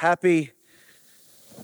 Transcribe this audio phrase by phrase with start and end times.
[0.00, 0.50] Happy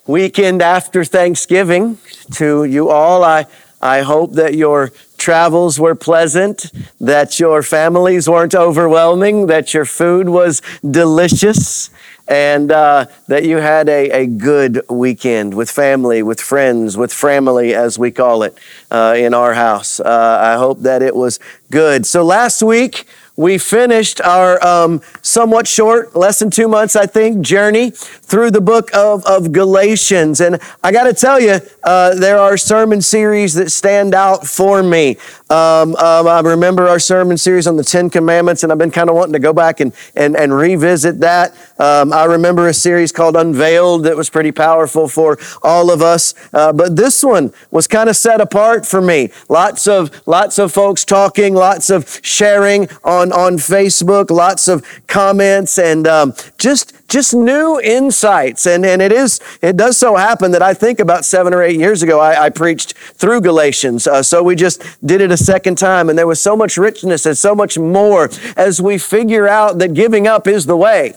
[0.06, 1.98] weekend after Thanksgiving
[2.32, 3.22] to you all.
[3.22, 3.44] I,
[3.82, 10.30] I hope that your travels were pleasant, that your families weren't overwhelming, that your food
[10.30, 11.90] was delicious,
[12.26, 17.74] and uh, that you had a, a good weekend with family, with friends, with family,
[17.74, 18.56] as we call it
[18.90, 20.00] uh, in our house.
[20.00, 21.38] Uh, I hope that it was
[21.70, 22.06] good.
[22.06, 23.06] So last week,
[23.42, 28.60] we finished our um, somewhat short, less than two months, I think, journey through the
[28.60, 30.40] book of, of Galatians.
[30.40, 34.82] And I got to tell you, uh, there are sermon series that stand out for
[34.82, 35.16] me.
[35.50, 39.10] Um, um, I remember our sermon series on the Ten Commandments, and I've been kind
[39.10, 41.54] of wanting to go back and, and, and revisit that.
[41.78, 46.34] Um, I remember a series called Unveiled that was pretty powerful for all of us.
[46.54, 49.30] Uh, but this one was kind of set apart for me.
[49.48, 55.78] Lots of, lots of folks talking, lots of sharing on, on Facebook, lots of comments,
[55.78, 58.66] and um, just just new insights.
[58.66, 61.78] And, and it is, it does so happen that I think about seven or eight
[61.78, 64.06] years ago, I, I preached through Galatians.
[64.06, 66.08] Uh, so we just did it a second time.
[66.08, 69.92] And there was so much richness and so much more as we figure out that
[69.92, 71.12] giving up is the way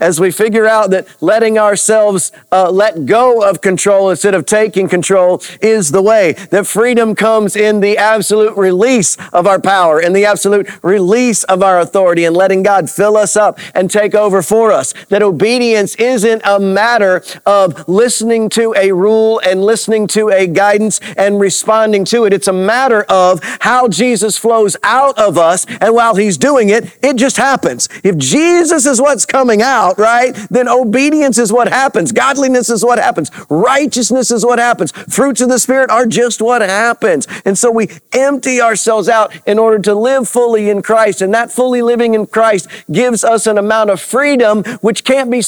[0.00, 4.88] as we figure out that letting ourselves uh, let go of control instead of taking
[4.88, 6.32] control is the way.
[6.50, 11.62] That freedom comes in the absolute release of our power, in the absolute release of
[11.62, 14.92] our authority, and letting God fill us up and take over for us.
[15.08, 21.00] That obedience isn't a matter of listening to a rule and listening to a guidance
[21.16, 22.32] and responding to it.
[22.32, 26.96] It's a matter of how Jesus flows out of us, and while He's doing it,
[27.02, 27.88] it just happens.
[28.02, 30.34] If Jesus is what's coming out, out, right?
[30.50, 32.12] Then obedience is what happens.
[32.12, 33.30] Godliness is what happens.
[33.48, 34.92] Righteousness is what happens.
[34.92, 37.26] Fruits of the Spirit are just what happens.
[37.44, 41.20] And so we empty ourselves out in order to live fully in Christ.
[41.20, 45.42] And that fully living in Christ gives us an amount of freedom which can't be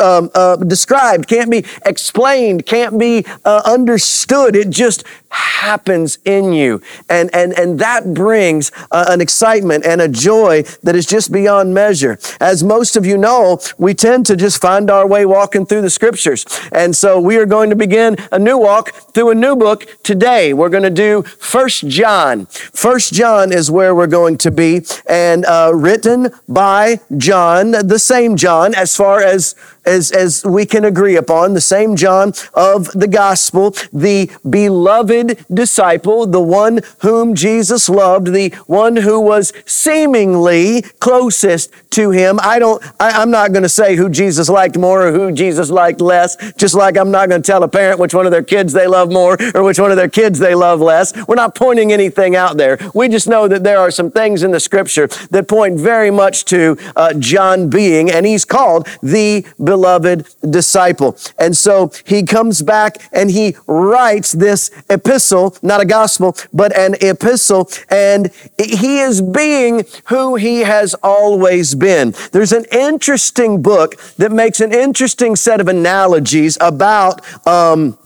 [0.00, 4.56] um, uh, described, can't be explained, can't be uh, understood.
[4.56, 5.04] It just
[5.36, 6.80] happens in you.
[7.08, 11.74] And, and, and that brings uh, an excitement and a joy that is just beyond
[11.74, 12.18] measure.
[12.40, 15.90] As most of you know, we tend to just find our way walking through the
[15.90, 16.44] scriptures.
[16.72, 20.52] And so we are going to begin a new walk through a new book today.
[20.52, 22.46] We're going to do First John.
[22.46, 28.36] First John is where we're going to be and uh, written by John, the same
[28.36, 29.54] John, as far as
[29.86, 36.26] as, as we can agree upon, the same John of the gospel, the beloved disciple,
[36.26, 42.38] the one whom Jesus loved, the one who was seemingly closest to him.
[42.42, 45.70] I don't, I, am not going to say who Jesus liked more or who Jesus
[45.70, 48.42] liked less, just like I'm not going to tell a parent which one of their
[48.42, 51.14] kids they love more or which one of their kids they love less.
[51.26, 52.78] We're not pointing anything out there.
[52.94, 56.44] We just know that there are some things in the scripture that point very much
[56.46, 60.26] to uh, John being, and he's called the beloved beloved
[60.58, 61.18] disciple.
[61.38, 66.94] And so he comes back and he writes this epistle, not a gospel, but an
[67.02, 67.68] epistle.
[67.90, 72.14] And he is being who he has always been.
[72.32, 77.98] There's an interesting book that makes an interesting set of analogies about, um,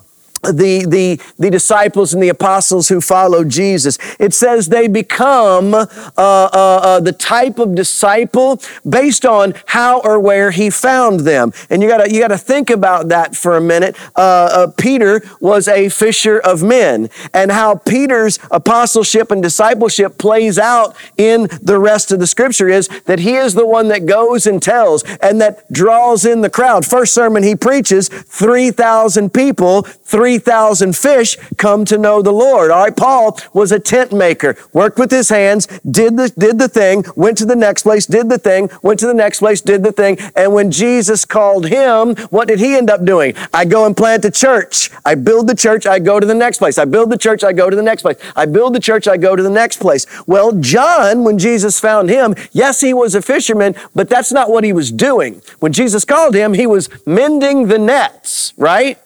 [0.42, 3.98] the, the, the disciples and the apostles who followed Jesus.
[4.18, 5.86] It says they become uh,
[6.16, 11.52] uh, uh, the type of disciple based on how or where he found them.
[11.68, 13.96] And you gotta, you gotta think about that for a minute.
[14.16, 20.58] Uh, uh, Peter was a fisher of men and how Peter's apostleship and discipleship plays
[20.58, 24.46] out in the rest of the scripture is that he is the one that goes
[24.46, 26.86] and tells and that draws in the crowd.
[26.86, 32.70] First sermon he preaches, 3,000 people, 3 3,000 fish come to know the Lord.
[32.70, 36.68] All right, Paul was a tent maker, worked with his hands, did the, did the
[36.68, 39.82] thing, went to the next place, did the thing, went to the next place, did
[39.82, 40.18] the thing.
[40.36, 43.34] And when Jesus called him, what did he end up doing?
[43.52, 44.90] I go and plant a church.
[45.04, 46.78] I build the church, I go to the next place.
[46.78, 48.18] I build the church, I go to the next place.
[48.36, 50.06] I build the church, I go to the next place.
[50.28, 54.62] Well, John, when Jesus found him, yes, he was a fisherman, but that's not what
[54.62, 55.42] he was doing.
[55.58, 58.96] When Jesus called him, he was mending the nets, right?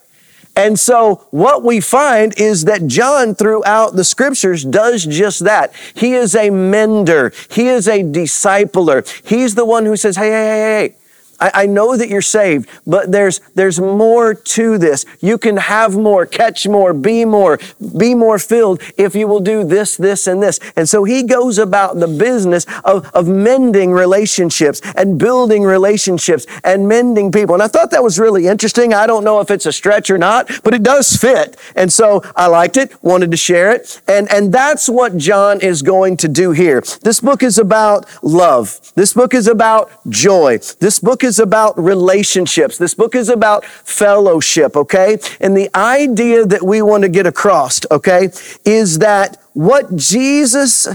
[0.56, 5.72] And so what we find is that John throughout the scriptures does just that.
[5.94, 7.32] He is a mender.
[7.50, 9.06] He is a discipler.
[9.28, 10.96] He's the one who says, hey, hey, hey, hey,
[11.40, 15.04] I, I, know that you're saved, but there's, there's more to this.
[15.20, 17.58] You can have more, catch more, be more,
[17.98, 20.60] be more filled if you will do this, this, and this.
[20.76, 26.88] And so he goes about the business of, of mending relationships and building relationships and
[26.88, 27.54] mending people.
[27.54, 28.94] And I thought that was really interesting.
[28.94, 31.56] I don't know if it's a stretch or not, but it does fit.
[31.74, 34.00] And so I liked it, wanted to share it.
[34.06, 36.82] And, and that's what John is going to do here.
[37.02, 38.80] This book is about love.
[38.94, 40.58] This book is about joy.
[40.78, 42.78] This book is about relationships.
[42.78, 45.18] This book is about fellowship, okay?
[45.40, 48.30] And the idea that we want to get across, okay,
[48.64, 50.86] is that what Jesus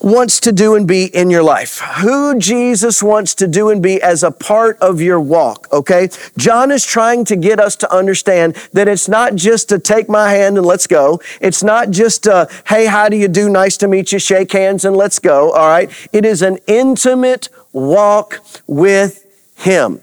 [0.00, 4.02] wants to do and be in your life, who Jesus wants to do and be
[4.02, 6.10] as a part of your walk, okay?
[6.36, 10.30] John is trying to get us to understand that it's not just to take my
[10.30, 11.20] hand and let's go.
[11.40, 13.48] It's not just, a, hey, how do you do?
[13.48, 14.18] Nice to meet you.
[14.18, 15.90] Shake hands and let's go, all right?
[16.12, 19.26] It is an intimate walk with
[19.56, 20.00] Him.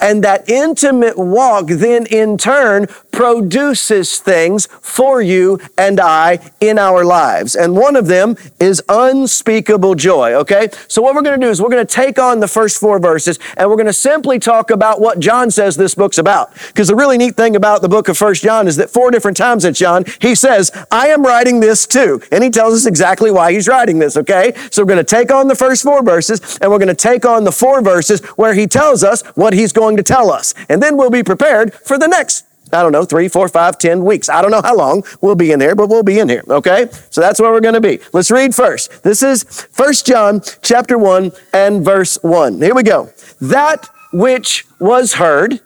[0.00, 7.04] And that intimate walk then in turn produces things for you and I in our
[7.04, 7.54] lives.
[7.54, 10.68] And one of them is unspeakable joy, okay?
[10.88, 12.98] So what we're going to do is we're going to take on the first four
[12.98, 16.54] verses and we're going to simply talk about what John says this book's about.
[16.68, 19.36] Because the really neat thing about the book of First John is that four different
[19.36, 22.20] times in John, he says, I am writing this too.
[22.32, 24.52] And he tells us exactly why he's writing this, okay?
[24.70, 27.24] So we're going to take on the first four verses and we're going to take
[27.24, 30.54] on the four verses where he tells us what he's going to tell us.
[30.68, 34.04] And then we'll be prepared for the next I don't know, three, four, five, ten
[34.04, 34.28] weeks.
[34.28, 36.44] I don't know how long we'll be in there, but we'll be in here.
[36.48, 36.88] Okay?
[37.10, 38.00] So that's where we're going to be.
[38.12, 39.02] Let's read first.
[39.02, 42.60] This is First John chapter 1 and verse 1.
[42.60, 43.10] Here we go.
[43.40, 45.60] That which was heard,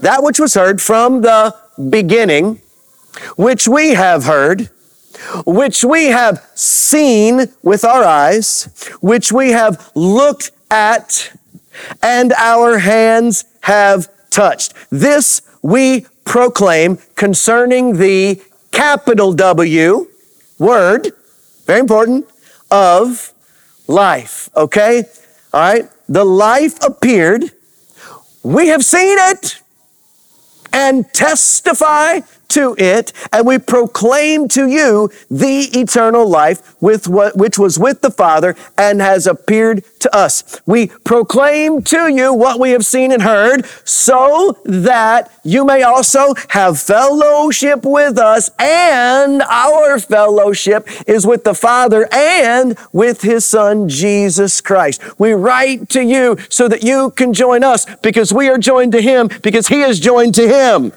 [0.00, 1.54] that which was heard from the
[1.90, 2.60] beginning,
[3.36, 4.70] which we have heard,
[5.46, 8.64] which we have seen with our eyes,
[9.00, 11.32] which we have looked at,
[12.02, 14.74] and our hands have touched.
[14.90, 18.40] This we proclaim concerning the
[18.70, 20.08] capital W
[20.58, 21.12] word,
[21.66, 22.26] very important,
[22.70, 23.32] of
[23.86, 24.48] life.
[24.56, 25.04] Okay?
[25.52, 25.88] All right?
[26.08, 27.50] The life appeared.
[28.42, 29.60] We have seen it
[30.72, 32.20] and testify
[32.52, 38.00] to it, and we proclaim to you the eternal life with what, which was with
[38.00, 40.60] the Father and has appeared to us.
[40.66, 46.34] We proclaim to you what we have seen and heard so that you may also
[46.50, 53.88] have fellowship with us and our fellowship is with the Father and with His Son,
[53.88, 55.18] Jesus Christ.
[55.18, 59.00] We write to you so that you can join us because we are joined to
[59.00, 60.92] Him because He is joined to Him.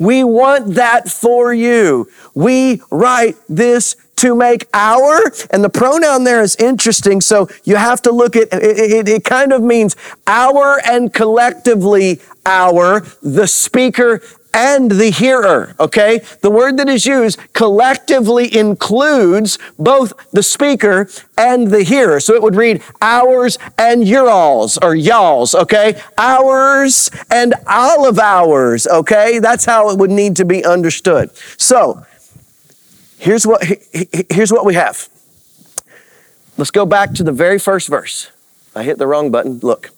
[0.00, 2.08] We want that for you.
[2.34, 7.20] We write this to make our, and the pronoun there is interesting.
[7.20, 12.20] So you have to look at it, it, it kind of means our and collectively
[12.44, 16.18] our, the speaker and the hearer, okay?
[16.40, 21.08] The word that is used collectively includes both the speaker
[21.38, 22.20] and the hearer.
[22.20, 26.00] So it would read ours and your alls or y'alls, okay?
[26.18, 29.38] Ours and all of ours, okay?
[29.38, 31.30] That's how it would need to be understood.
[31.56, 32.04] So
[33.18, 33.62] here's what,
[34.30, 35.08] here's what we have.
[36.56, 38.30] Let's go back to the very first verse.
[38.74, 39.60] I hit the wrong button.
[39.60, 39.90] Look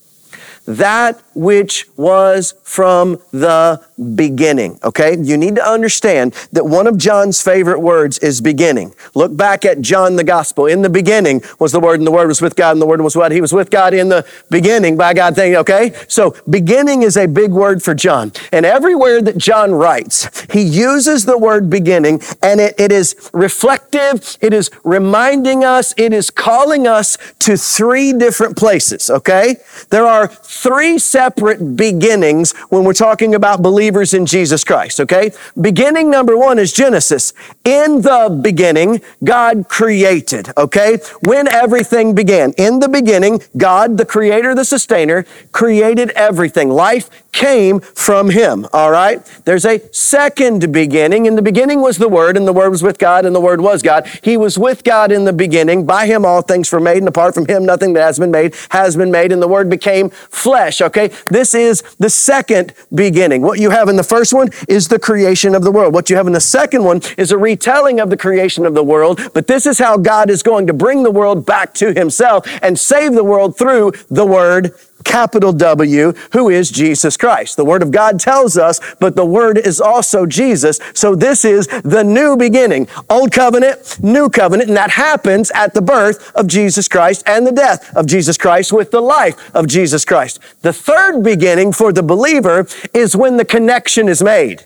[0.67, 4.79] that which was from the beginning.
[4.85, 5.17] Okay?
[5.19, 8.95] You need to understand that one of John's favorite words is beginning.
[9.15, 10.67] Look back at John the Gospel.
[10.67, 13.01] In the beginning was the Word, and the Word was with God, and the Word
[13.01, 13.33] was what?
[13.33, 15.57] He was with God in the beginning by God thing.
[15.57, 15.93] Okay?
[16.09, 18.33] So beginning is a big word for John.
[18.53, 24.37] And everywhere that John writes, he uses the word beginning, and it, it is reflective,
[24.41, 29.11] it is reminding us, it is calling us to three different places.
[29.11, 29.57] Okay?
[29.91, 35.33] There are three separate beginnings when we're talking about believers in Jesus Christ, okay?
[35.61, 37.33] Beginning number one is Genesis.
[37.65, 40.99] In the beginning, God created, okay?
[41.25, 42.53] When everything began.
[42.59, 46.69] In the beginning, God, the creator, the sustainer, created everything.
[46.69, 49.25] Life came from him, all right?
[49.45, 51.25] There's a second beginning.
[51.25, 53.63] In the beginning was the Word, and the Word was with God, and the Word
[53.63, 54.07] was God.
[54.23, 55.87] He was with God in the beginning.
[55.87, 58.55] By him all things were made, and apart from him nothing that has been made
[58.69, 60.11] has been made, and the Word became
[60.43, 61.11] flesh, okay?
[61.29, 63.43] This is the second beginning.
[63.43, 65.95] What you have in the first one is the creation of the world.
[65.95, 68.83] What you have in the second one is a retelling of the creation of the
[68.83, 72.47] world, but this is how God is going to bring the world back to himself
[72.63, 77.57] and save the world through the Word capital W, who is Jesus Christ.
[77.57, 80.81] The Word of God tells us, but the Word is also Jesus.
[80.95, 82.89] So this is the new beginning.
[83.09, 87.53] Old covenant, new covenant, and that happens at the birth of Jesus Christ and the
[87.53, 90.41] death of Jesus Christ with the life of Jesus Christ.
[90.63, 94.65] The third beginning for the believer is when the connection is made.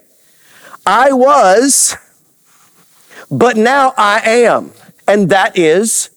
[0.86, 1.96] I was,
[3.30, 4.72] but now I am.
[5.08, 6.10] And that is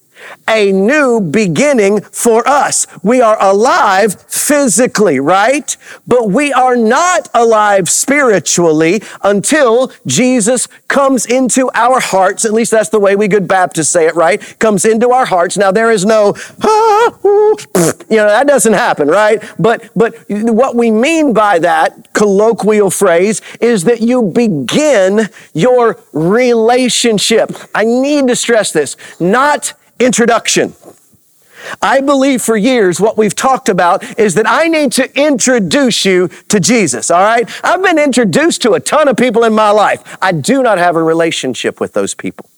[0.48, 2.88] a new beginning for us.
[3.04, 5.76] We are alive physically, right?
[6.08, 12.46] But we are not alive spiritually until Jesus comes into our hearts.
[12.46, 14.42] At least that's the way we good Baptists say it, right?
[14.60, 15.58] Comes into our hearts.
[15.58, 17.56] Now there is no, ah, ooh,
[18.10, 19.44] you know, that doesn't happen, right?
[19.60, 27.52] But, but what we mean by that colloquial phrase is that you begin your relationship.
[27.74, 30.74] I need to stress this, not introduction.
[31.82, 36.30] I believe for years what we've talked about is that I need to introduce you
[36.48, 37.50] to Jesus, all right?
[37.64, 40.18] I've been introduced to a ton of people in my life.
[40.22, 42.50] I do not have a relationship with those people.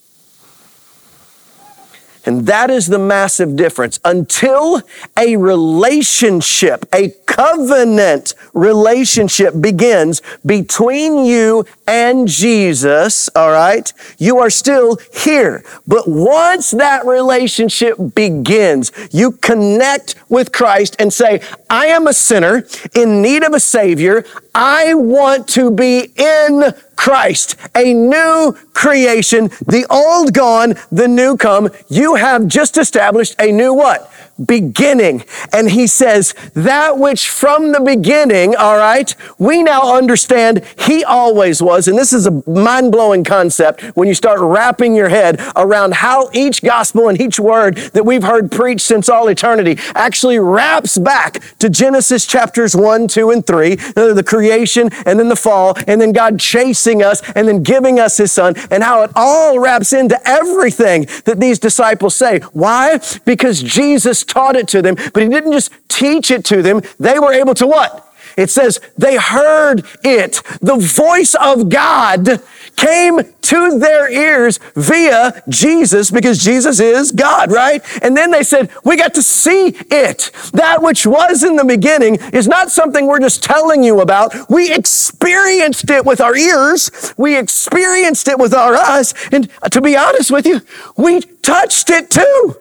[2.23, 3.99] And that is the massive difference.
[4.05, 4.81] Until
[5.17, 14.97] a relationship, a covenant relationship begins between you and Jesus, all right, you are still
[15.13, 15.61] here.
[15.85, 22.65] But once that relationship begins, you connect with Christ and say, I am a sinner
[22.95, 24.23] in need of a Savior.
[24.55, 31.71] I want to be in Christ, a new creation, the old gone, the new come.
[31.89, 34.09] You have just established a new what?
[34.45, 35.23] Beginning.
[35.53, 41.61] And he says, that which from the beginning, all right, we now understand he always
[41.61, 41.87] was.
[41.87, 46.29] And this is a mind blowing concept when you start wrapping your head around how
[46.33, 51.41] each gospel and each word that we've heard preached since all eternity actually wraps back
[51.59, 55.99] to Genesis chapters one, two, and three, uh, the creation and then the fall, and
[55.99, 59.93] then God chasing us and then giving us his son, and how it all wraps
[59.93, 62.39] into everything that these disciples say.
[62.53, 62.99] Why?
[63.25, 66.81] Because Jesus taught it to them, but he didn't just teach it to them.
[66.99, 68.07] They were able to what?
[68.37, 70.41] It says they heard it.
[70.61, 72.41] The voice of God
[72.77, 77.83] came to their ears via Jesus because Jesus is God, right?
[78.01, 80.31] And then they said, we got to see it.
[80.53, 84.49] That which was in the beginning is not something we're just telling you about.
[84.49, 87.13] We experienced it with our ears.
[87.17, 89.13] We experienced it with our eyes.
[89.31, 90.61] And to be honest with you,
[90.95, 92.55] we touched it too.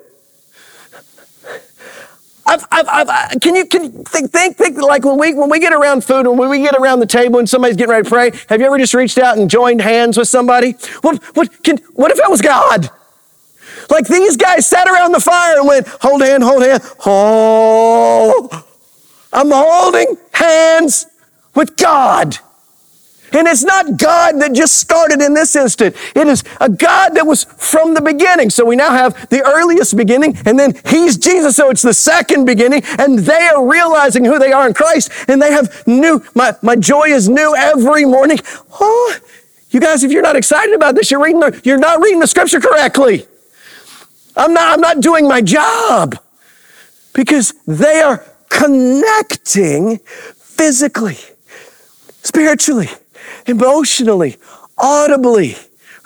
[2.51, 5.61] I've, I've, I've, uh, can you, can think, think, think, like when we, when we
[5.61, 8.11] get around food and when we get around the table and somebody's getting ready to
[8.11, 10.73] pray, have you ever just reached out and joined hands with somebody?
[11.03, 12.91] What, what, can, what if that was God?
[13.89, 16.83] Like these guys sat around the fire and went, hold hand, hold hand.
[17.07, 18.65] Oh,
[19.33, 21.07] I'm holding hands
[21.55, 22.37] with God.
[23.33, 25.97] And it's not God that just started in this instant.
[26.15, 28.51] It is a God that was from the beginning.
[28.51, 31.57] So we now have the earliest beginning, and then He's Jesus.
[31.57, 35.41] So it's the second beginning, and they are realizing who they are in Christ, and
[35.41, 38.39] they have new, my, my joy is new every morning.
[38.81, 39.17] Oh,
[39.71, 42.27] you guys, if you're not excited about this, you're reading the, you're not reading the
[42.27, 43.27] scripture correctly.
[44.37, 46.17] I'm not, I'm not doing my job
[47.13, 51.19] because they are connecting physically,
[52.23, 52.89] spiritually
[53.47, 54.37] emotionally,
[54.79, 55.57] audibly,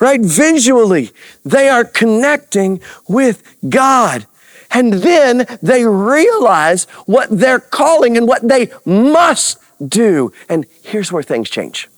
[0.01, 0.21] right?
[0.21, 1.11] Visually,
[1.45, 4.27] they are connecting with God.
[4.71, 10.33] And then they realize what they're calling and what they must do.
[10.49, 11.89] And here's where things change.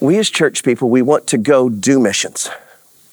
[0.00, 2.50] We as church people, we want to go do missions.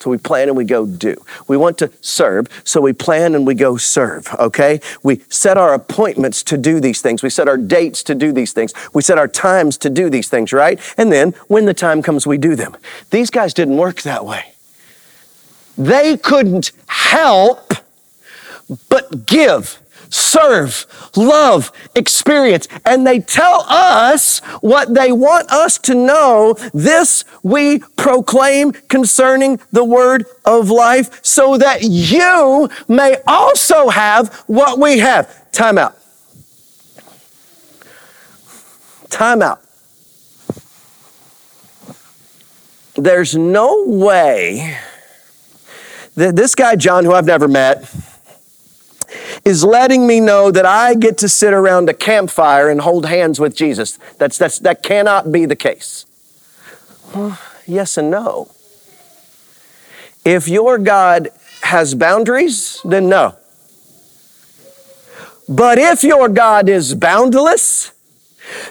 [0.06, 1.16] So we plan and we go do.
[1.48, 4.80] We want to serve, so we plan and we go serve, okay?
[5.02, 7.24] We set our appointments to do these things.
[7.24, 8.72] We set our dates to do these things.
[8.94, 10.80] We set our times to do these things, right?
[10.96, 12.78] And then when the time comes, we do them.
[13.10, 14.54] These guys didn't work that way.
[15.76, 17.74] They couldn't help
[18.88, 19.80] but give
[20.16, 22.68] serve, love, experience.
[22.86, 26.56] And they tell us what they want us to know.
[26.74, 34.80] This we proclaim concerning the word of life so that you may also have what
[34.80, 35.52] we have.
[35.52, 35.98] Time out.
[39.10, 39.62] Time out.
[42.96, 44.78] There's no way
[46.16, 47.84] that this guy, John, who I've never met,
[49.46, 53.40] is letting me know that I get to sit around a campfire and hold hands
[53.40, 54.00] with Jesus.
[54.18, 56.08] That's, that's, that cannot be the case.
[57.14, 58.50] Well, yes and no.
[60.26, 61.30] If your God
[61.62, 63.36] has boundaries, then no.
[65.48, 67.92] But if your God is boundless,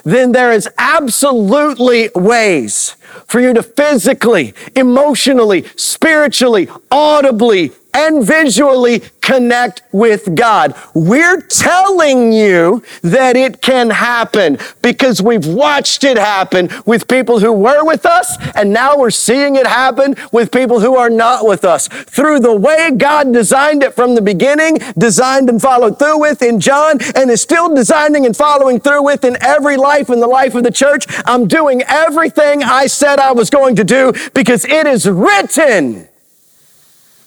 [0.03, 9.81] then there is absolutely ways for you to physically, emotionally, spiritually, audibly and visually connect
[9.91, 10.75] with God.
[10.93, 17.51] We're telling you that it can happen because we've watched it happen with people who
[17.51, 21.65] were with us and now we're seeing it happen with people who are not with
[21.65, 21.87] us.
[21.87, 26.59] Through the way God designed it from the beginning, designed and followed through with in
[26.59, 30.53] John, and is still designing and following through with in every life in the life
[30.55, 31.05] of the church.
[31.25, 36.07] I'm doing everything I said I was going to do because it is written.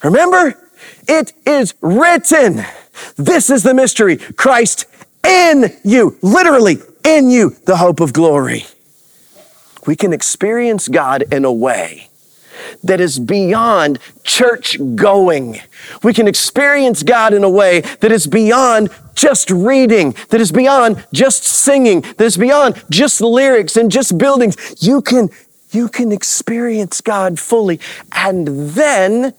[0.02, 0.54] Remember?
[1.06, 2.64] It is written.
[3.16, 4.16] This is the mystery.
[4.16, 4.86] Christ
[5.26, 8.66] in you, literally in you, the hope of glory.
[9.86, 12.08] We can experience God in a way
[12.84, 15.60] that is beyond church going.
[16.02, 21.04] We can experience God in a way that is beyond just reading, that is beyond
[21.12, 24.56] just singing, that is beyond just lyrics and just buildings.
[24.80, 25.30] You can,
[25.70, 27.80] you can experience God fully.
[28.12, 29.34] And then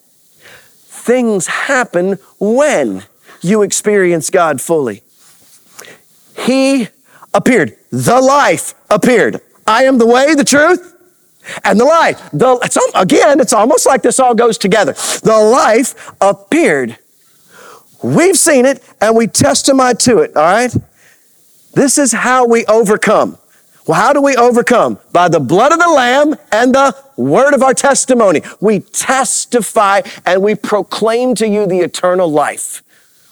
[1.00, 3.03] things happen when
[3.41, 5.01] you experience God fully.
[6.38, 6.88] He
[7.34, 7.77] appeared.
[7.91, 9.41] The life appeared.
[9.65, 10.96] I am the way, the truth,
[11.63, 12.29] and the life.
[12.32, 14.94] The, it's, again, it's almost like this all goes together.
[15.24, 16.98] The life appeared.
[18.01, 20.75] We've seen it and we testify to it, all right?
[21.74, 23.38] This is how we overcome.
[23.89, 25.00] Well, how do we overcome?
[25.12, 28.43] By the blood of the Lamb and the word of our testimony.
[28.62, 32.84] We testify and we proclaim to you the eternal life,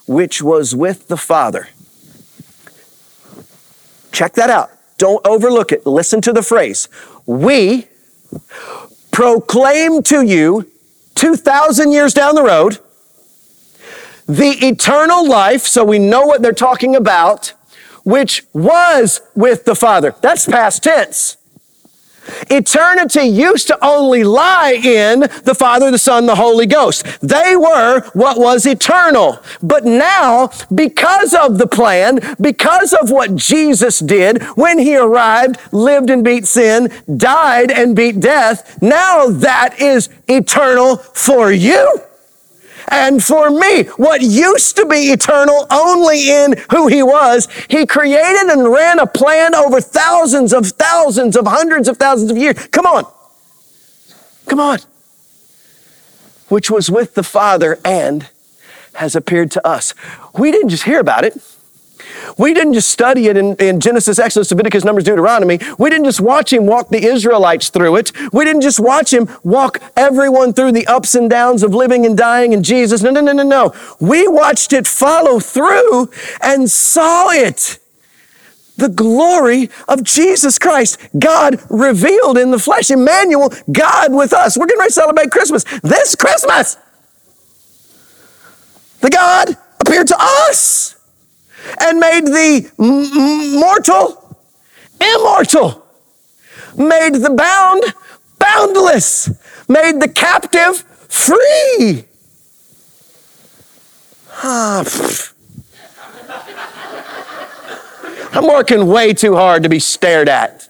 [0.07, 1.67] which was with the Father.
[4.11, 4.71] Check that out.
[4.97, 5.85] Don't overlook it.
[5.85, 6.89] Listen to the phrase.
[7.27, 7.85] We
[9.11, 10.71] proclaim to you
[11.13, 12.79] 2,000 years down the road
[14.25, 17.53] the eternal life, so we know what they're talking about
[18.07, 20.15] which was with the Father.
[20.21, 21.35] That's past tense.
[22.49, 27.05] Eternity used to only lie in the Father, the Son, the Holy Ghost.
[27.21, 29.39] They were what was eternal.
[29.61, 36.09] But now, because of the plan, because of what Jesus did when he arrived, lived
[36.09, 42.06] and beat sin, died and beat death, now that is eternal for you
[42.87, 43.83] and for me.
[43.97, 49.07] What used to be eternal only in who he was, he created and ran a
[49.07, 52.67] plan over thousands of thousands of hundreds of thousands of years.
[52.67, 53.05] Come on.
[54.47, 54.79] Come on.
[56.47, 58.29] Which was with the Father and
[58.95, 59.93] has appeared to us.
[60.37, 61.41] We didn't just hear about it.
[62.37, 65.59] We didn't just study it in, in, Genesis, Exodus, Leviticus, Numbers, Deuteronomy.
[65.77, 68.11] We didn't just watch him walk the Israelites through it.
[68.33, 72.17] We didn't just watch him walk everyone through the ups and downs of living and
[72.17, 73.01] dying in Jesus.
[73.01, 73.73] No, no, no, no, no.
[73.99, 77.79] We watched it follow through and saw it.
[78.77, 84.55] The glory of Jesus Christ, God revealed in the flesh, Emmanuel, God with us.
[84.55, 86.77] We're getting ready to celebrate Christmas this Christmas.
[89.01, 90.96] The God appeared to us
[91.79, 92.71] and made the
[93.59, 94.27] mortal
[95.01, 95.85] immortal,
[96.75, 97.83] made the bound
[98.39, 99.29] boundless,
[99.67, 100.77] made the captive
[101.09, 102.05] free.
[104.43, 104.83] Ah,
[108.31, 110.69] I'm working way too hard to be stared at.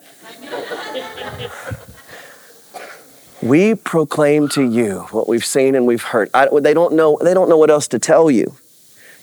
[3.42, 6.30] we proclaim to you what we've seen and we've heard.
[6.34, 7.18] I, they don't know.
[7.22, 8.56] They don't know what else to tell you.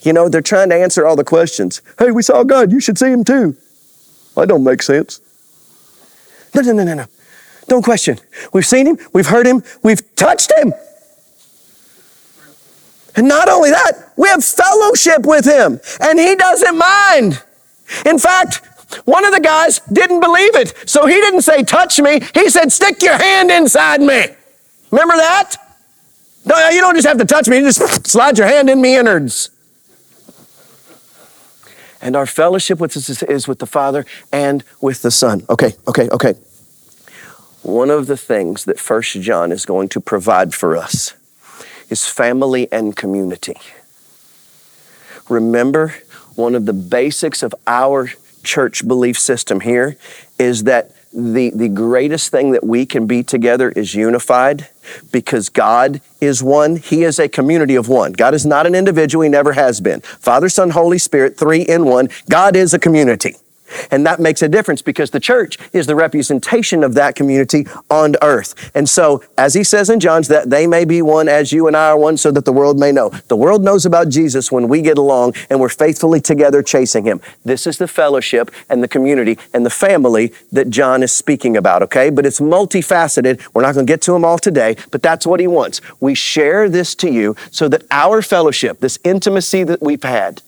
[0.05, 1.81] You know, they're trying to answer all the questions.
[1.99, 2.71] Hey, we saw God.
[2.71, 3.57] You should see him too.
[4.37, 5.21] That don't make sense.
[6.55, 7.07] No, no, no, no, no.
[7.67, 8.19] Don't question.
[8.53, 8.99] We've seen him.
[9.13, 9.63] We've heard him.
[9.83, 10.73] We've touched him.
[13.17, 17.43] And not only that, we have fellowship with him and he doesn't mind.
[18.05, 18.57] In fact,
[19.05, 20.75] one of the guys didn't believe it.
[20.89, 22.21] So he didn't say, touch me.
[22.35, 24.27] He said, stick your hand inside me.
[24.91, 25.57] Remember that?
[26.45, 27.59] No, you don't just have to touch me.
[27.59, 29.51] You just slide your hand in me innards.
[32.05, 35.45] And our fellowship with us is with the Father and with the Son.
[35.49, 36.35] Okay, okay, okay.
[37.63, 41.15] One of the things that First John is going to provide for us
[41.89, 43.57] is family and community.
[45.31, 45.95] Remember,
[46.35, 48.11] one of the basics of our
[48.43, 49.97] church belief system here
[50.39, 54.69] is that the, the greatest thing that we can be together is unified
[55.13, 56.77] because God is one.
[56.77, 58.13] He is a community of one.
[58.13, 59.23] God is not an individual.
[59.23, 60.01] He never has been.
[60.01, 62.09] Father, Son, Holy Spirit, three in one.
[62.29, 63.37] God is a community.
[63.91, 68.15] And that makes a difference because the church is the representation of that community on
[68.23, 68.71] earth.
[68.75, 71.77] And so, as he says in John's, that they may be one as you and
[71.77, 73.11] I are one, so that the world may know.
[73.29, 77.21] The world knows about Jesus when we get along and we're faithfully together chasing him.
[77.45, 81.83] This is the fellowship and the community and the family that John is speaking about,
[81.83, 82.11] okay?
[82.11, 83.47] But it's multifaceted.
[83.53, 85.81] We're not going to get to them all today, but that's what he wants.
[86.01, 90.43] We share this to you so that our fellowship, this intimacy that we've had,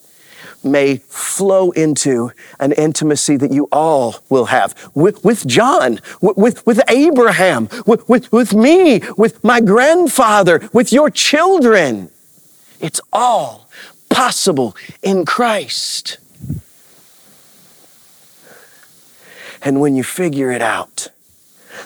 [0.67, 6.81] may flow into an intimacy that you all will have with, with John, with, with
[6.89, 12.11] Abraham, with, with, with me, with my grandfather, with your children.
[12.81, 13.69] It's all
[14.11, 16.19] possible in Christ.
[19.63, 21.09] And when you figure it out,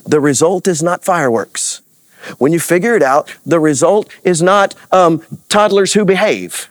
[0.05, 1.83] the result is not fireworks.
[2.39, 6.69] When you figure it out, the result is not um, toddlers who behave.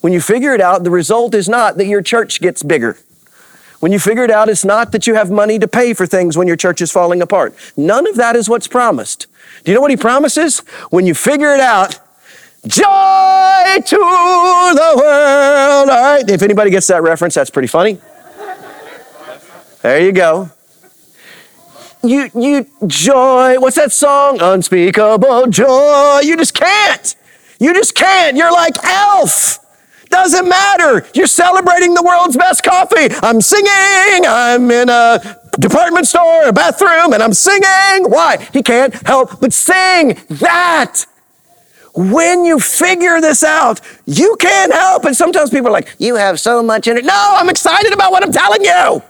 [0.00, 2.96] When you figure it out, the result is not that your church gets bigger.
[3.80, 6.36] When you figure it out, it's not that you have money to pay for things
[6.36, 7.54] when your church is falling apart.
[7.76, 9.26] None of that is what's promised.
[9.64, 10.60] Do you know what he promises?
[10.90, 11.98] When you figure it out,
[12.66, 15.88] joy to the world.
[15.88, 17.98] All right, if anybody gets that reference, that's pretty funny.
[19.82, 20.50] There you go.
[22.02, 24.40] You, you, joy, what's that song?
[24.40, 26.20] Unspeakable joy.
[26.22, 27.14] You just can't.
[27.58, 28.36] You just can't.
[28.36, 29.58] You're like Elf.
[30.10, 31.06] Doesn't matter.
[31.14, 33.08] You're celebrating the world's best coffee.
[33.22, 34.26] I'm singing.
[34.26, 38.10] I'm in a department store, a bathroom, and I'm singing.
[38.10, 38.48] Why?
[38.52, 41.06] He can't help but sing that.
[41.94, 45.04] When you figure this out, you can't help.
[45.04, 47.04] And sometimes people are like, You have so much in it.
[47.04, 49.02] No, I'm excited about what I'm telling you.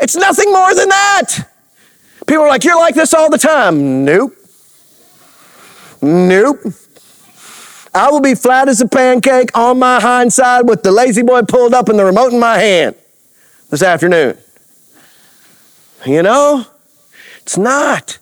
[0.00, 1.48] It's nothing more than that.
[2.26, 4.04] People are like, You're like this all the time.
[4.04, 4.34] Nope.
[6.02, 6.58] Nope.
[7.94, 11.72] I will be flat as a pancake on my hindside with the lazy boy pulled
[11.72, 12.96] up and the remote in my hand
[13.70, 14.36] this afternoon.
[16.04, 16.66] You know,
[17.42, 18.18] it's not.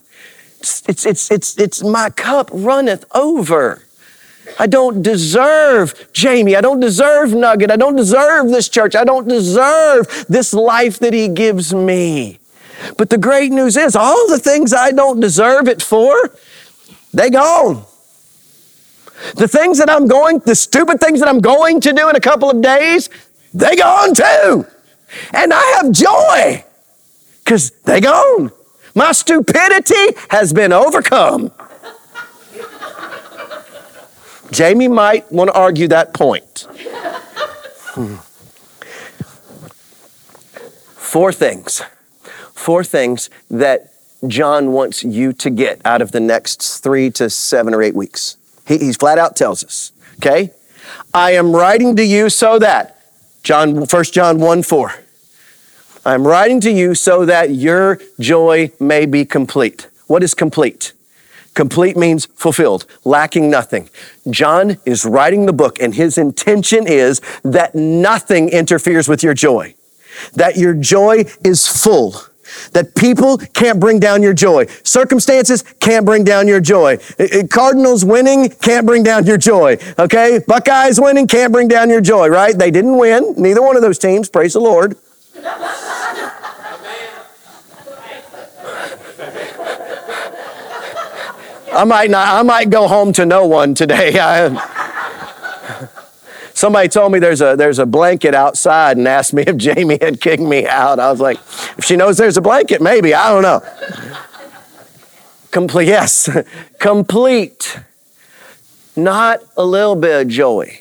[0.59, 3.81] It's, it's, it's, it's, it's my cup runneth over.
[4.59, 6.55] I don't deserve Jamie.
[6.55, 7.71] I don't deserve Nugget.
[7.71, 8.95] I don't deserve this church.
[8.95, 12.39] I don't deserve this life that He gives me.
[12.97, 16.31] But the great news is, all the things I don't deserve it for,
[17.13, 17.85] they gone.
[19.35, 22.19] The things that I'm going, the stupid things that I'm going to do in a
[22.19, 23.09] couple of days,
[23.53, 24.67] they gone too.
[25.33, 26.65] And I have joy
[27.43, 28.51] because they gone.
[28.95, 31.51] My stupidity has been overcome.
[34.51, 36.67] Jamie might want to argue that point.
[40.95, 41.81] Four things.
[42.53, 43.93] Four things that
[44.27, 48.37] John wants you to get out of the next three to seven or eight weeks.
[48.67, 50.51] He, he flat out tells us, okay?
[51.13, 52.99] I am writing to you so that,
[53.43, 54.93] John, 1 John 1 4.
[56.05, 59.87] I'm writing to you so that your joy may be complete.
[60.07, 60.93] What is complete?
[61.53, 63.89] Complete means fulfilled, lacking nothing.
[64.29, 69.75] John is writing the book, and his intention is that nothing interferes with your joy,
[70.33, 72.15] that your joy is full
[72.71, 74.65] that people can't bring down your joy.
[74.83, 76.97] Circumstances can't bring down your joy.
[77.49, 79.77] Cardinals winning can't bring down your joy.
[79.99, 80.39] Okay?
[80.47, 82.57] Buckeyes winning can't bring down your joy, right?
[82.57, 83.33] They didn't win.
[83.37, 84.29] Neither one of those teams.
[84.29, 84.97] Praise the Lord.
[91.75, 94.19] I might not, I might go home to no one today.
[94.19, 94.82] I,
[96.53, 100.21] Somebody told me there's a, there's a blanket outside and asked me if Jamie had
[100.21, 100.99] kicked me out.
[100.99, 101.37] I was like,
[101.77, 103.13] if she knows there's a blanket, maybe.
[103.13, 103.61] I don't know.
[105.51, 106.29] Complete, yes,
[106.79, 107.79] complete.
[108.95, 110.79] Not a little bit of joy.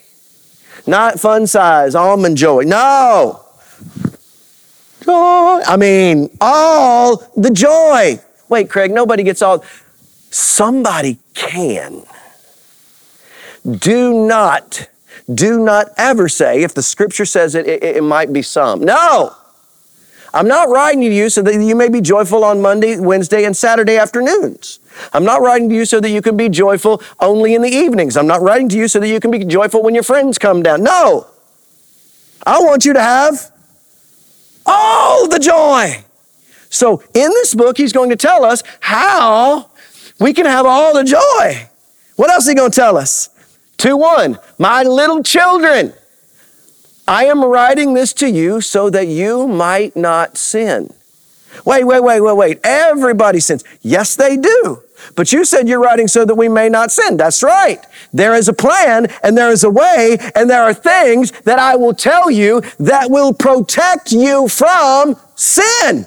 [0.86, 2.62] Not fun size, almond joy.
[2.62, 3.44] No.
[5.04, 5.60] Joy.
[5.66, 8.20] I mean, all the joy.
[8.48, 9.64] Wait, Craig, nobody gets all.
[10.30, 12.02] Somebody can.
[13.64, 14.88] Do not
[15.32, 18.80] do not ever say, if the scripture says it, it, it might be some.
[18.80, 19.34] No!
[20.34, 23.54] I'm not writing to you so that you may be joyful on Monday, Wednesday, and
[23.54, 24.80] Saturday afternoons.
[25.12, 28.16] I'm not writing to you so that you can be joyful only in the evenings.
[28.16, 30.62] I'm not writing to you so that you can be joyful when your friends come
[30.62, 30.82] down.
[30.82, 31.26] No!
[32.44, 33.52] I want you to have
[34.64, 36.02] all the joy.
[36.70, 39.70] So, in this book, he's going to tell us how
[40.18, 41.68] we can have all the joy.
[42.16, 43.28] What else is he going to tell us?
[43.82, 44.38] 2 1.
[44.58, 45.92] My little children,
[47.08, 50.94] I am writing this to you so that you might not sin.
[51.66, 52.60] Wait, wait, wait, wait, wait.
[52.62, 53.64] Everybody sins.
[53.80, 54.84] Yes, they do.
[55.16, 57.16] But you said you're writing so that we may not sin.
[57.16, 57.84] That's right.
[58.12, 61.74] There is a plan and there is a way and there are things that I
[61.74, 66.06] will tell you that will protect you from sin.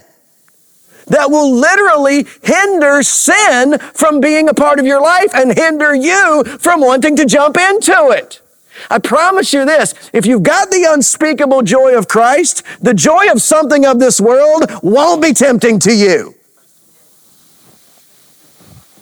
[1.07, 6.43] That will literally hinder sin from being a part of your life and hinder you
[6.59, 8.41] from wanting to jump into it.
[8.89, 13.41] I promise you this if you've got the unspeakable joy of Christ, the joy of
[13.41, 16.35] something of this world won't be tempting to you.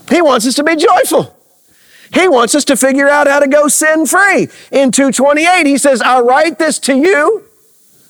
[0.10, 1.36] He wants us to be joyful.
[2.14, 4.48] He wants us to figure out how to go sin free.
[4.72, 7.46] In 228, he says, I write this to you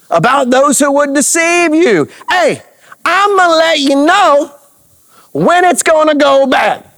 [0.09, 2.09] about those who would deceive you.
[2.29, 2.61] Hey,
[3.05, 4.55] I'm going to let you know
[5.33, 6.89] when it's going to go bad.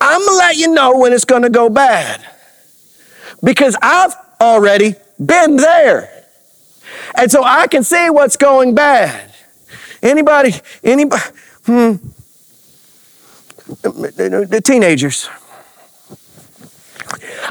[0.00, 2.24] I'm going to let you know when it's going to go bad
[3.42, 6.24] because I've already been there.
[7.16, 9.32] And so I can see what's going bad.
[10.02, 10.52] Anybody,
[10.82, 11.22] anybody,
[11.64, 11.94] hmm,
[13.82, 15.28] the teenagers.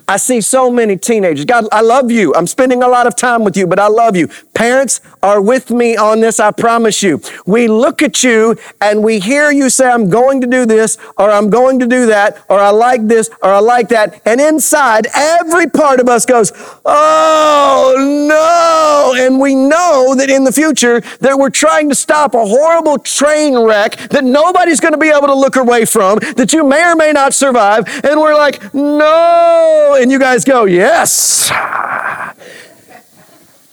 [0.08, 1.46] I see so many teenagers.
[1.46, 2.34] God, I love you.
[2.36, 4.28] I'm spending a lot of time with you, but I love you.
[4.54, 7.22] Parents are with me on this, I promise you.
[7.46, 11.32] We look at you and we hear you say, I'm going to do this, or
[11.32, 14.22] I'm going to do that, or I like this, or I like that.
[14.26, 16.52] And inside, every part of us goes,
[16.86, 17.96] Oh
[18.28, 19.24] no.
[19.26, 23.58] And we know that in the future that we're trying to stop a horrible train
[23.58, 26.96] wreck that nobody's going to be able to look away from, that you may or
[26.96, 27.88] may not survive.
[28.04, 29.93] And we're like, No.
[29.96, 31.52] And you guys go, yes.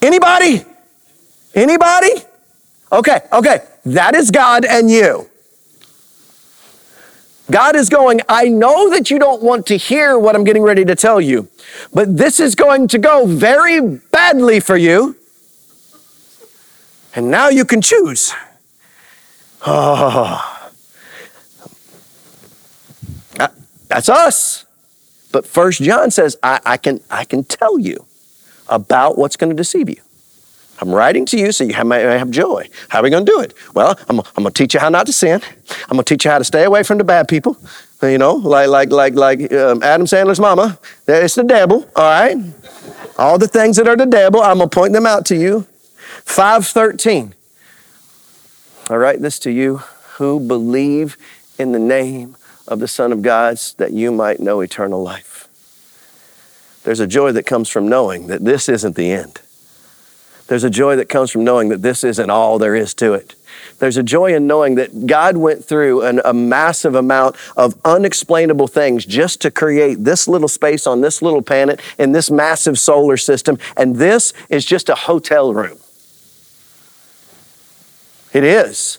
[0.03, 0.65] Anybody?
[1.55, 2.13] Anybody?
[2.93, 3.61] Okay, okay.
[3.85, 5.29] That is God and you.
[7.51, 10.85] God is going, I know that you don't want to hear what I'm getting ready
[10.85, 11.49] to tell you,
[11.93, 15.17] but this is going to go very badly for you.
[17.15, 18.33] And now you can choose.
[19.67, 20.47] Oh.
[23.89, 24.65] That's us.
[25.33, 28.07] But First John says, I, I, can, I can tell you
[28.69, 29.97] about what's going to deceive you.
[30.81, 32.69] I'm writing to you so you may have joy.
[32.89, 33.53] How are we going to do it?
[33.75, 35.43] Well, I'm, I'm going to teach you how not to sin.
[35.83, 37.59] I'm going to teach you how to stay away from the bad people.
[38.03, 40.79] You know, like like like like um, Adam Sandler's mama.
[41.07, 41.87] It's the devil.
[41.95, 42.39] All right.
[43.19, 45.67] All the things that are the devil, I'm going to point them out to you.
[46.25, 47.35] 513.
[48.89, 49.83] I write this to you
[50.17, 51.19] who believe
[51.59, 52.37] in the name
[52.71, 55.49] of the Son of God that you might know eternal life.
[56.85, 59.41] There's a joy that comes from knowing that this isn't the end.
[60.47, 63.35] There's a joy that comes from knowing that this isn't all there is to it.
[63.79, 68.67] There's a joy in knowing that God went through an, a massive amount of unexplainable
[68.67, 73.17] things just to create this little space on this little planet in this massive solar
[73.17, 73.59] system.
[73.77, 75.79] And this is just a hotel room.
[78.33, 78.99] It is.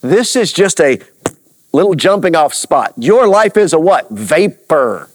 [0.00, 1.00] This is just a
[1.74, 2.94] little jumping off spot.
[2.96, 4.08] Your life is a what?
[4.10, 5.10] Vapor.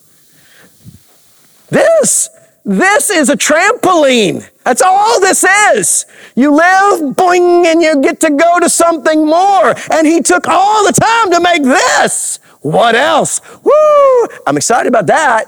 [1.70, 2.30] This,
[2.66, 4.48] this is a trampoline.
[4.64, 5.44] That's all this
[5.74, 6.06] is.
[6.36, 9.74] You live, boing, and you get to go to something more.
[9.92, 12.40] And he took all the time to make this.
[12.62, 13.42] What else?
[13.64, 14.28] Woo!
[14.46, 15.46] I'm excited about that.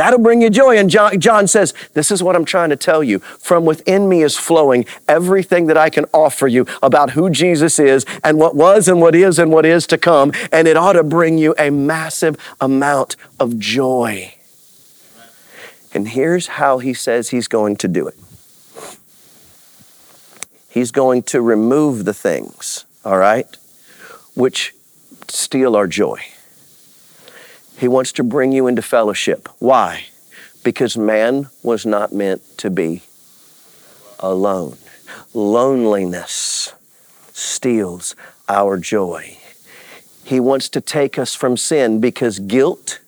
[0.00, 0.78] That'll bring you joy.
[0.78, 3.18] And John, John, says, This is what I'm trying to tell you.
[3.18, 8.06] From within me is flowing everything that I can offer you about who Jesus is
[8.24, 10.32] and what was and what is and what is to come.
[10.50, 14.36] And it ought to bring you a massive amount of joy.
[15.92, 18.14] And here's how he says he's going to do it
[20.70, 23.54] he's going to remove the things, all right,
[24.34, 24.74] which
[25.28, 26.22] steal our joy.
[27.80, 29.48] He wants to bring you into fellowship.
[29.58, 30.04] Why?
[30.62, 33.00] Because man was not meant to be
[34.18, 34.76] alone.
[35.32, 36.74] Loneliness
[37.32, 38.14] steals
[38.50, 39.38] our joy.
[40.22, 43.00] He wants to take us from sin because guilt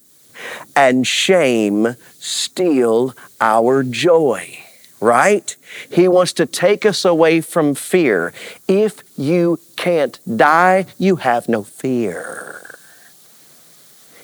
[0.74, 4.58] and shame steal our joy,
[5.02, 5.54] right?
[5.90, 8.32] He wants to take us away from fear.
[8.66, 12.61] If you can't die, you have no fear.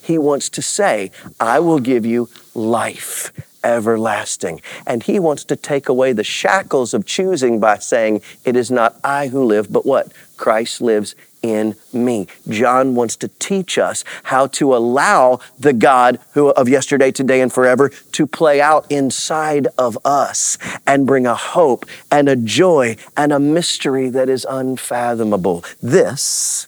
[0.08, 3.30] He wants to say, I will give you life
[3.62, 4.62] everlasting.
[4.86, 8.98] And He wants to take away the shackles of choosing by saying, It is not
[9.04, 10.10] I who live, but what?
[10.38, 12.26] Christ lives in me.
[12.48, 17.52] John wants to teach us how to allow the God who of yesterday, today, and
[17.52, 23.30] forever to play out inside of us and bring a hope and a joy and
[23.30, 25.66] a mystery that is unfathomable.
[25.82, 26.66] This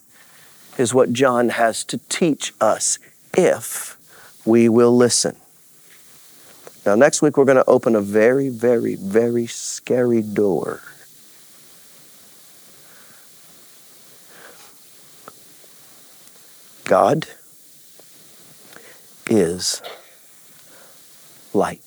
[0.76, 2.98] is what John has to teach us
[3.34, 3.96] if
[4.44, 5.36] we will listen.
[6.86, 10.80] Now, next week, we're going to open a very, very, very scary door.
[16.84, 17.28] God
[19.28, 19.80] is
[21.52, 21.80] light.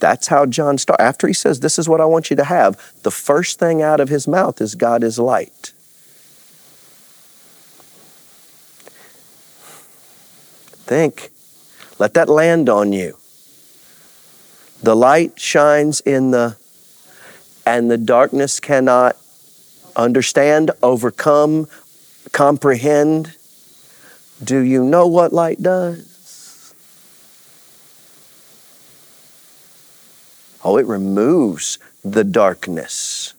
[0.00, 1.02] That's how John starts.
[1.02, 4.00] After he says, This is what I want you to have, the first thing out
[4.00, 5.72] of his mouth is God is light.
[10.90, 11.30] Think.
[12.00, 13.16] Let that land on you.
[14.82, 16.56] The light shines in the,
[17.64, 19.16] and the darkness cannot
[19.94, 21.68] understand, overcome,
[22.32, 23.36] comprehend.
[24.42, 26.74] Do you know what light does?
[30.64, 33.34] Oh, it removes the darkness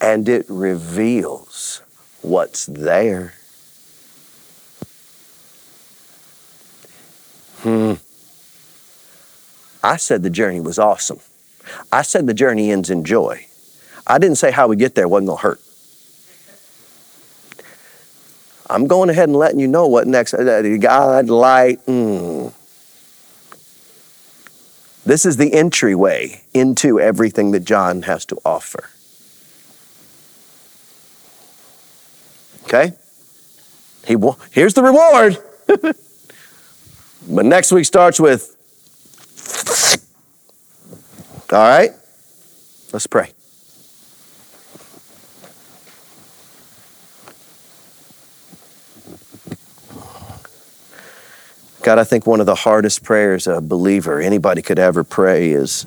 [0.00, 1.82] and it reveals
[2.22, 3.34] what's there.
[7.64, 7.94] Hmm.
[9.82, 11.18] I said the journey was awesome.
[11.90, 13.46] I said the journey ends in joy.
[14.06, 15.60] I didn't say how we get there wasn't going to hurt.
[18.68, 20.34] I'm going ahead and letting you know what next.
[20.34, 21.84] Uh, God, light.
[21.86, 22.52] Mm.
[25.06, 28.90] This is the entryway into everything that John has to offer.
[32.64, 32.92] Okay?
[34.06, 35.38] He will, here's the reward.
[37.28, 38.54] but next week starts with
[41.52, 41.92] All right?
[42.92, 43.30] Let's pray.
[51.82, 55.86] God, I think one of the hardest prayers a believer, anybody could ever pray is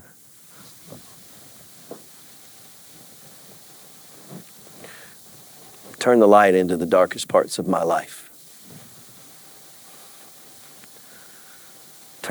[5.97, 8.26] turn the light into the darkest parts of my life.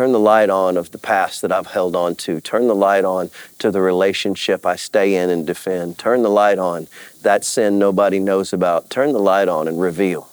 [0.07, 2.41] Turn the light on of the past that I've held on to.
[2.41, 5.99] Turn the light on to the relationship I stay in and defend.
[5.99, 6.87] Turn the light on
[7.23, 8.89] that sin nobody knows about.
[8.89, 10.29] Turn the light on and reveal.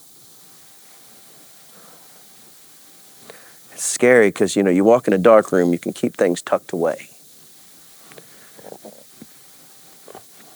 [3.72, 6.44] It's scary because you know you walk in a dark room, you can keep things
[6.44, 7.10] tucked away.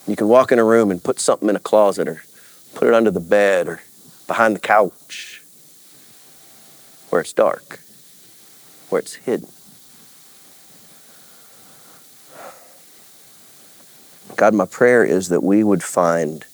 [0.06, 2.22] You can walk in a room and put something in a closet or
[2.76, 3.82] put it under the bed or
[4.28, 5.42] behind the couch
[7.10, 7.80] where it's dark,
[8.90, 9.50] where it's hidden.
[14.36, 16.46] God, my prayer is that we would find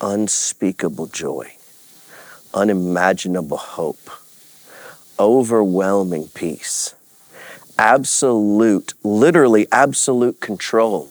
[0.00, 1.52] unspeakable joy,
[2.54, 4.10] unimaginable hope
[5.18, 6.94] overwhelming peace,
[7.78, 11.10] absolute, literally absolute control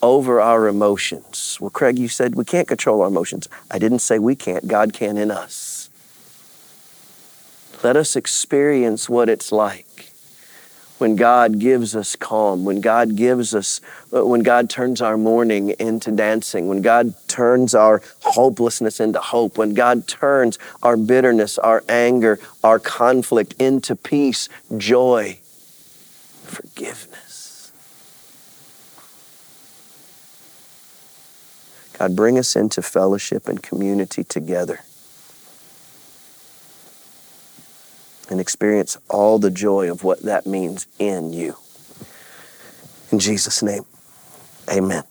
[0.00, 1.58] over our emotions.
[1.60, 3.48] Well, Craig, you said we can't control our emotions.
[3.70, 5.90] I didn't say we can't, God can in us.
[7.82, 9.86] Let us experience what it's like
[11.02, 13.80] when God gives us calm, when God gives us,
[14.14, 19.58] uh, when God turns our mourning into dancing, when God turns our hopelessness into hope,
[19.58, 25.40] when God turns our bitterness, our anger, our conflict into peace, joy,
[26.44, 27.72] forgiveness.
[31.98, 34.82] God, bring us into fellowship and community together.
[38.30, 41.56] And experience all the joy of what that means in you.
[43.10, 43.84] In Jesus' name,
[44.70, 45.04] amen.